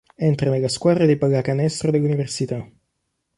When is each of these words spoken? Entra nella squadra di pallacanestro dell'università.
Entra 0.17 0.49
nella 0.49 0.67
squadra 0.67 1.05
di 1.05 1.15
pallacanestro 1.15 1.91
dell'università. 1.91 2.67